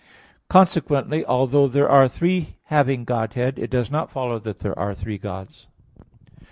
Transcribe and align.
Consequently, 0.49 1.23
although 1.23 1.67
there 1.67 1.87
are 1.87 2.07
"three 2.07 2.55
having 2.73 3.03
Godhead," 3.05 3.59
it 3.59 3.69
does 3.69 3.91
not 3.91 4.09
follow 4.09 4.39
that 4.39 4.57
there 4.61 4.79
are 4.79 4.95
three 4.95 5.19
Gods. 5.19 5.67